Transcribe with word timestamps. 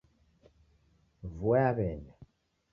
Vua 1.37 1.57
yaw'enya 1.63 2.13